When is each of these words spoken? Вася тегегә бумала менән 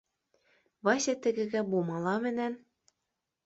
Вася 0.87 1.15
тегегә 1.27 1.63
бумала 1.77 2.17
менән 2.27 2.61